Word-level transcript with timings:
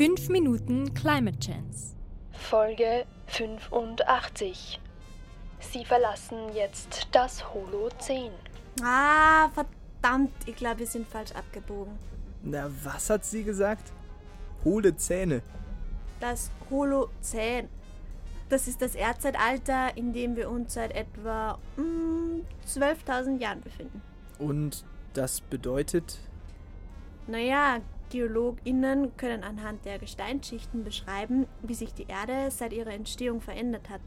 5 0.00 0.30
Minuten 0.30 0.94
Climate 0.94 1.38
Chance. 1.40 1.94
Folge 2.32 3.04
85. 3.26 4.80
Sie 5.58 5.84
verlassen 5.84 6.38
jetzt 6.54 7.08
das 7.12 7.52
Holozän. 7.52 8.32
Ah, 8.82 9.50
verdammt, 9.50 10.32
ich 10.46 10.56
glaube, 10.56 10.78
wir 10.78 10.86
sind 10.86 11.06
falsch 11.06 11.32
abgebogen. 11.32 11.98
Na, 12.42 12.70
was 12.82 13.10
hat 13.10 13.26
sie 13.26 13.44
gesagt? 13.44 13.92
Hohle 14.64 14.96
Zähne. 14.96 15.42
Das 16.18 16.50
Holozän. 16.70 17.68
Das 18.48 18.68
ist 18.68 18.80
das 18.80 18.94
Erdzeitalter, 18.94 19.94
in 19.98 20.14
dem 20.14 20.34
wir 20.34 20.48
uns 20.48 20.72
seit 20.72 20.92
etwa 20.92 21.58
mm, 21.76 22.40
12.000 22.66 23.38
Jahren 23.38 23.60
befinden. 23.60 24.00
Und 24.38 24.82
das 25.12 25.42
bedeutet, 25.42 26.20
Naja, 27.26 27.80
GeologInnen 28.10 29.16
können 29.16 29.42
anhand 29.42 29.84
der 29.86 29.98
Gesteinsschichten 29.98 30.84
beschreiben, 30.84 31.46
wie 31.62 31.74
sich 31.74 31.94
die 31.94 32.06
Erde 32.06 32.50
seit 32.50 32.72
ihrer 32.72 32.92
Entstehung 32.92 33.40
verändert 33.40 33.88
hat. 33.88 34.02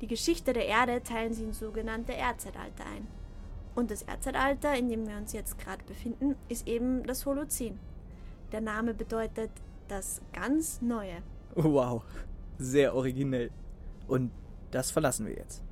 Die 0.00 0.06
Geschichte 0.06 0.52
der 0.52 0.66
Erde 0.66 1.02
teilen 1.02 1.32
sie 1.32 1.44
in 1.44 1.52
sogenannte 1.54 2.12
Erdzeitalter 2.12 2.84
ein. 2.84 3.06
Und 3.74 3.90
das 3.90 4.02
Erdzeitalter, 4.02 4.76
in 4.76 4.88
dem 4.88 5.08
wir 5.08 5.16
uns 5.16 5.32
jetzt 5.32 5.58
gerade 5.58 5.82
befinden, 5.84 6.36
ist 6.48 6.68
eben 6.68 7.02
das 7.04 7.24
Holozän. 7.24 7.78
Der 8.52 8.60
Name 8.60 8.94
bedeutet 8.94 9.50
das 9.88 10.20
ganz 10.32 10.82
Neue. 10.82 11.22
wow, 11.54 12.02
sehr 12.58 12.94
originell. 12.94 13.50
Und 14.06 14.30
das 14.70 14.90
verlassen 14.90 15.26
wir 15.26 15.34
jetzt. 15.34 15.62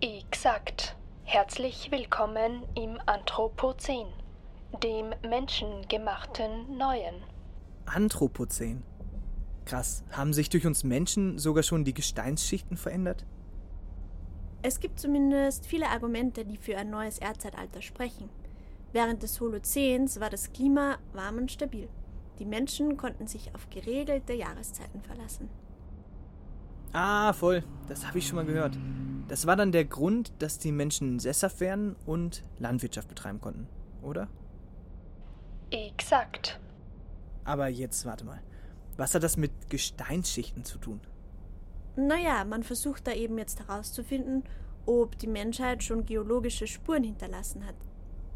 Exakt. 0.00 0.96
Herzlich 1.24 1.90
willkommen 1.90 2.62
im 2.74 2.98
Anthropozän, 3.06 4.06
dem 4.82 5.14
menschengemachten 5.28 6.76
Neuen. 6.76 7.14
Anthropozän. 7.86 8.82
Krass, 9.64 10.04
haben 10.10 10.32
sich 10.32 10.48
durch 10.50 10.66
uns 10.66 10.84
Menschen 10.84 11.38
sogar 11.38 11.62
schon 11.62 11.84
die 11.84 11.94
Gesteinsschichten 11.94 12.76
verändert? 12.76 13.24
Es 14.62 14.80
gibt 14.80 14.98
zumindest 14.98 15.66
viele 15.66 15.88
Argumente, 15.88 16.44
die 16.44 16.56
für 16.56 16.76
ein 16.76 16.90
neues 16.90 17.18
Erdzeitalter 17.18 17.82
sprechen. 17.82 18.28
Während 18.92 19.22
des 19.22 19.40
Holozäns 19.40 20.20
war 20.20 20.30
das 20.30 20.52
Klima 20.52 20.98
warm 21.12 21.38
und 21.38 21.50
stabil. 21.50 21.88
Die 22.38 22.44
Menschen 22.44 22.96
konnten 22.96 23.26
sich 23.26 23.54
auf 23.54 23.68
geregelte 23.70 24.32
Jahreszeiten 24.32 25.02
verlassen. 25.02 25.48
Ah, 26.92 27.32
voll. 27.32 27.64
Das 27.88 28.06
habe 28.06 28.18
ich 28.18 28.26
schon 28.26 28.36
mal 28.36 28.44
gehört. 28.44 28.78
Das 29.28 29.46
war 29.46 29.56
dann 29.56 29.72
der 29.72 29.84
Grund, 29.84 30.32
dass 30.40 30.58
die 30.58 30.72
Menschen 30.72 31.18
sesshaft 31.18 31.60
werden 31.60 31.96
und 32.04 32.42
Landwirtschaft 32.58 33.08
betreiben 33.08 33.40
konnten, 33.40 33.66
oder? 34.02 34.28
Exakt. 35.72 36.60
Aber 37.44 37.68
jetzt 37.68 38.04
warte 38.04 38.24
mal. 38.24 38.40
Was 38.96 39.14
hat 39.14 39.22
das 39.22 39.36
mit 39.36 39.70
Gesteinsschichten 39.70 40.64
zu 40.64 40.78
tun? 40.78 41.00
Naja, 41.96 42.44
man 42.44 42.62
versucht 42.62 43.06
da 43.06 43.12
eben 43.12 43.38
jetzt 43.38 43.58
herauszufinden, 43.60 44.44
ob 44.86 45.18
die 45.18 45.26
Menschheit 45.26 45.82
schon 45.82 46.04
geologische 46.04 46.66
Spuren 46.66 47.04
hinterlassen 47.04 47.66
hat. 47.66 47.74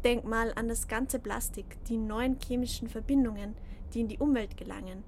Denk 0.03 0.25
mal 0.25 0.51
an 0.55 0.67
das 0.67 0.87
ganze 0.87 1.19
Plastik, 1.19 1.83
die 1.85 1.97
neuen 1.97 2.37
chemischen 2.39 2.87
Verbindungen, 2.87 3.55
die 3.93 4.01
in 4.01 4.07
die 4.07 4.17
Umwelt 4.17 4.57
gelangen. 4.57 5.03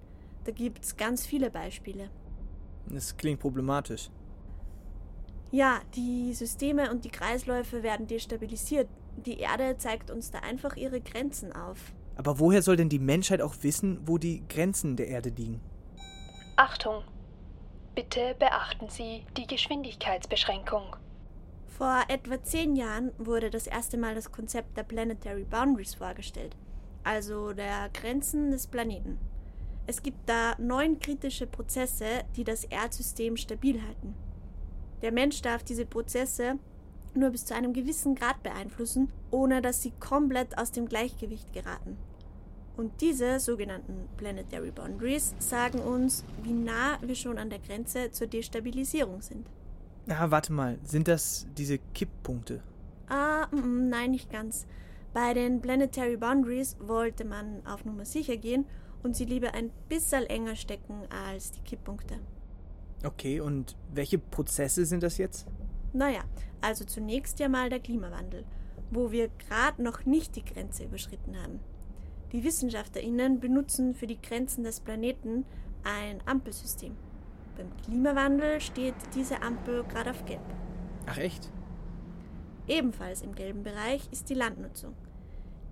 Da 0.46 0.52
gibt's 0.52 0.98
ganz 0.98 1.26
viele 1.26 1.50
Beispiele. 1.50 2.10
Das 2.88 3.18
klingt 3.18 3.40
problematisch. 3.40 4.10
Ja, 5.52 5.82
die 5.96 6.34
Systeme 6.34 6.92
und 6.92 7.06
die 7.06 7.10
Kreisläufe 7.10 7.82
werden 7.82 8.08
destabilisiert. 8.08 8.88
Die 9.26 9.40
Erde 9.40 9.78
zeigt 9.78 10.12
uns 10.12 10.32
da 10.32 10.40
einfach 10.40 10.76
ihre 10.76 11.02
Grenzen 11.02 11.54
auf. 11.54 11.94
Aber 12.20 12.38
woher 12.38 12.62
soll 12.62 12.76
denn 12.76 12.90
die 12.90 13.00
Menschheit 13.00 13.42
auch 13.42 13.56
wissen, 13.62 14.02
wo 14.06 14.18
die 14.18 14.44
Grenzen 14.50 14.98
der 14.98 15.08
Erde 15.08 15.30
liegen? 15.30 15.62
Achtung. 16.58 17.02
Bitte 17.96 18.36
beachten 18.38 18.90
Sie 18.90 19.24
die 19.38 19.48
Geschwindigkeitsbeschränkung. 19.48 20.98
Vor 21.78 22.04
etwa 22.10 22.44
zehn 22.44 22.76
Jahren 22.76 23.14
wurde 23.18 23.50
das 23.50 23.68
erste 23.68 23.98
Mal 23.98 24.16
das 24.16 24.34
Konzept 24.34 24.76
der 24.76 24.84
Planetary 24.84 25.46
Boundaries 25.46 25.96
vorgestellt, 25.96 26.58
also 27.06 27.54
der 27.54 27.88
Grenzen 27.94 28.52
des 28.52 28.68
Planeten. 28.68 29.18
Es 29.88 30.04
gibt 30.04 30.28
da 30.28 30.56
neun 30.58 31.00
kritische 31.00 31.48
Prozesse, 31.48 32.26
die 32.36 32.44
das 32.44 32.66
Erdsystem 32.66 33.38
stabil 33.38 33.82
halten. 33.82 34.14
Der 35.02 35.14
Mensch 35.14 35.42
darf 35.42 35.64
diese 35.64 35.86
Prozesse 35.86 36.60
nur 37.16 37.32
bis 37.32 37.46
zu 37.46 37.56
einem 37.56 37.74
gewissen 37.74 38.16
Grad 38.16 38.42
beeinflussen, 38.44 39.12
ohne 39.32 39.62
dass 39.62 39.82
sie 39.82 39.92
komplett 40.00 40.58
aus 40.58 40.72
dem 40.72 40.88
Gleichgewicht 40.88 41.54
geraten. 41.54 41.98
Und 42.78 43.02
diese 43.02 43.40
sogenannten 43.40 44.08
Planetary 44.18 44.72
Boundaries 44.72 45.36
sagen 45.40 45.80
uns, 45.80 46.24
wie 46.44 46.54
nah 46.54 46.98
wir 47.02 47.16
schon 47.16 47.38
an 47.38 47.50
der 47.50 47.60
Grenze 47.60 48.12
zur 48.12 48.28
Destabilisierung 48.28 49.22
sind. 49.22 49.46
Ah, 50.08 50.32
warte 50.32 50.54
mal. 50.54 50.78
Sind 50.84 51.08
das 51.08 51.46
diese 51.58 51.78
Kipppunkte? 51.94 52.62
Ah, 53.10 53.48
mm, 53.52 53.90
nein, 53.90 54.12
nicht 54.12 54.32
ganz. 54.32 54.66
Bei 55.14 55.34
den 55.34 55.62
Planetary 55.62 56.18
Boundaries 56.18 56.78
wollte 56.80 57.26
man 57.26 57.66
auf 57.66 57.84
Nummer 57.84 58.06
sicher 58.06 58.38
gehen 58.38 58.66
und 59.04 59.16
sie 59.16 59.26
lieber 59.26 59.54
ein 59.54 59.72
bisschen 59.90 60.24
enger 60.26 60.56
stecken 60.56 61.02
als 61.10 61.52
die 61.52 61.62
Kipppunkte. 61.62 62.16
Okay, 63.04 63.40
und 63.40 63.76
welche 63.94 64.20
Prozesse 64.20 64.86
sind 64.86 65.04
das 65.04 65.18
jetzt? 65.18 65.48
Naja, 65.94 66.22
also 66.62 66.86
zunächst 66.86 67.40
ja 67.40 67.50
mal 67.50 67.70
der 67.70 67.80
Klimawandel, 67.80 68.46
wo 68.92 69.12
wir 69.12 69.30
gerade 69.30 69.82
noch 69.82 70.06
nicht 70.06 70.36
die 70.36 70.46
Grenze 70.46 70.86
überschritten 70.86 71.36
haben. 71.42 71.60
Die 72.32 72.44
WissenschaftlerInnen 72.44 73.40
benutzen 73.40 73.96
für 73.96 74.08
die 74.08 74.22
Grenzen 74.22 74.64
des 74.64 74.82
Planeten 74.82 75.46
ein 75.84 76.22
Ampelsystem. 76.26 76.96
Beim 77.58 77.76
Klimawandel 77.84 78.62
steht 78.62 78.96
diese 79.16 79.42
Ampel 79.42 79.84
gerade 79.84 80.12
auf 80.12 80.26
Gelb. 80.26 80.42
Ach 81.08 81.18
echt? 81.18 81.52
Ebenfalls 82.68 83.24
im 83.24 83.34
gelben 83.34 83.64
Bereich 83.64 84.08
ist 84.12 84.30
die 84.30 84.36
Landnutzung. 84.36 84.94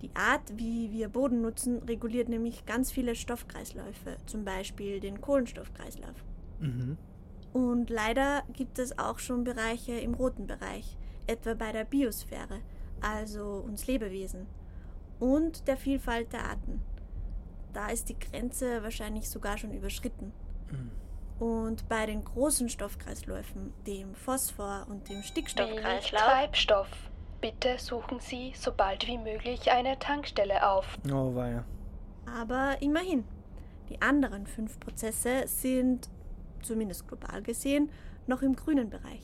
Die 0.02 0.10
Art, 0.14 0.56
wie 0.56 0.92
wir 0.92 1.08
Boden 1.08 1.40
nutzen, 1.40 1.78
reguliert 1.84 2.28
nämlich 2.28 2.66
ganz 2.66 2.90
viele 2.90 3.14
Stoffkreisläufe, 3.14 4.16
zum 4.26 4.44
Beispiel 4.44 5.00
den 5.00 5.20
Kohlenstoffkreislauf. 5.20 6.24
Mhm. 6.60 6.96
Und 7.52 7.90
leider 7.90 8.42
gibt 8.52 8.78
es 8.78 8.98
auch 8.98 9.18
schon 9.18 9.44
Bereiche 9.44 9.92
im 9.92 10.14
roten 10.14 10.46
Bereich, 10.46 10.96
etwa 11.26 11.54
bei 11.54 11.72
der 11.72 11.84
Biosphäre, 11.84 12.60
also 13.00 13.62
uns 13.66 13.86
Lebewesen, 13.86 14.46
und 15.18 15.66
der 15.66 15.76
Vielfalt 15.76 16.32
der 16.32 16.44
Arten. 16.44 16.82
Da 17.72 17.88
ist 17.88 18.08
die 18.08 18.18
Grenze 18.18 18.82
wahrscheinlich 18.82 19.28
sogar 19.28 19.58
schon 19.58 19.72
überschritten. 19.72 20.32
Und 21.38 21.88
bei 21.88 22.06
den 22.06 22.24
großen 22.24 22.68
Stoffkreisläufen, 22.68 23.72
dem 23.86 24.14
Phosphor 24.14 24.86
und 24.88 25.08
dem 25.08 25.22
Stickstoffkreislauf, 25.22 26.22
Treibstoff. 26.22 26.88
Bitte 27.40 27.78
suchen 27.78 28.18
Sie 28.18 28.52
so 28.56 28.72
bald 28.72 29.06
wie 29.06 29.18
möglich 29.18 29.70
eine 29.70 29.98
Tankstelle 29.98 30.68
auf. 30.68 30.98
Oh, 31.12 31.34
weia. 31.34 31.64
aber 32.26 32.76
immerhin. 32.82 33.24
Die 33.88 34.02
anderen 34.02 34.46
fünf 34.46 34.78
Prozesse 34.80 35.44
sind, 35.46 36.10
zumindest 36.62 37.06
global 37.08 37.42
gesehen, 37.42 37.90
noch 38.26 38.42
im 38.42 38.56
grünen 38.56 38.90
Bereich. 38.90 39.22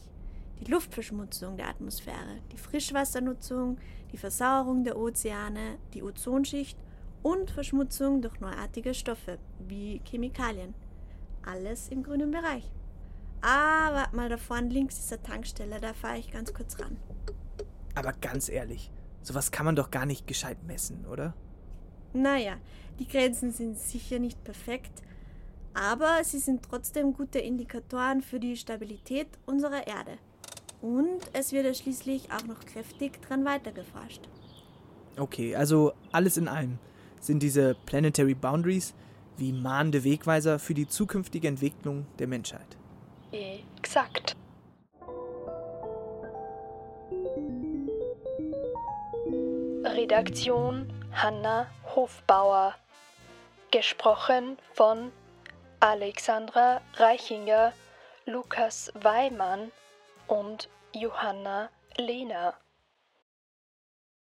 Die 0.61 0.71
Luftverschmutzung 0.71 1.57
der 1.57 1.69
Atmosphäre, 1.69 2.41
die 2.53 2.59
Frischwassernutzung, 2.59 3.79
die 4.13 4.17
Versauerung 4.17 4.85
der 4.85 4.97
Ozeane, 4.97 5.79
die 5.93 6.03
Ozonschicht 6.03 6.79
und 7.23 7.51
Verschmutzung 7.51 8.23
durch 8.23 8.41
neuartige 8.41 8.95
Stoffe 8.95 9.39
wie 9.59 10.01
Chemikalien. 10.05 10.75
Alles 11.45 11.89
im 11.89 12.03
grünen 12.03 12.31
Bereich. 12.31 12.71
Ah, 13.43 13.93
warte 13.93 14.17
mal, 14.17 14.29
da 14.29 14.37
vorne 14.37 14.69
links 14.69 14.99
ist 14.99 15.13
eine 15.13 15.23
Tankstelle, 15.23 15.81
da 15.81 15.93
fahre 15.93 16.19
ich 16.19 16.31
ganz 16.31 16.55
kurz 16.55 16.79
ran. 16.79 16.97
Aber 17.95 18.13
ganz 18.13 18.49
ehrlich, 18.49 18.91
sowas 19.23 19.51
kann 19.51 19.67
man 19.67 19.77
doch 19.77 19.91
gar 19.91 20.07
nicht 20.07 20.27
gescheit 20.27 20.63
messen, 20.65 21.05
oder? 21.07 21.35
Naja, 22.13 22.57
die 22.99 23.09
Grenzen 23.09 23.51
sind 23.51 23.79
sicher 23.79 24.19
nicht 24.19 24.43
perfekt, 24.45 25.03
aber 25.75 26.23
sie 26.23 26.39
sind 26.39 26.63
trotzdem 26.69 27.13
gute 27.13 27.39
Indikatoren 27.39 28.23
für 28.23 28.41
die 28.41 28.57
Stabilität 28.57 29.27
unserer 29.45 29.87
Erde. 29.87 30.13
Und 30.81 31.21
es 31.33 31.53
wird 31.53 31.67
ja 31.67 31.75
schließlich 31.75 32.31
auch 32.31 32.45
noch 32.47 32.61
kräftig 32.65 33.21
dran 33.23 33.45
weitergeforscht. 33.45 34.29
Okay, 35.17 35.55
also 35.57 35.93
alles 36.13 36.37
in 36.37 36.49
allem 36.49 36.79
sind 37.21 37.43
diese 37.43 37.75
Planetary 37.87 38.35
Boundaries 38.35 38.95
wie 39.37 39.53
mahnende 39.53 40.05
Wegweiser 40.05 40.59
für 40.59 40.75
die 40.75 40.87
zukünftige 40.87 41.49
Entwicklung 41.49 42.07
der 42.19 42.29
Menschheit. 42.29 42.77
Exakt. 43.33 44.37
Redaktion 49.85 50.93
Hanna 51.13 51.67
Hofbauer. 51.95 52.75
Gesprochen 53.71 54.57
von 54.75 55.11
Alexandra 55.87 56.81
Reichinger, 56.95 57.75
Lukas 58.25 58.91
Weimann 58.95 59.71
und 60.29 60.71
Johanna 60.95 61.69
Lehner. 61.99 62.55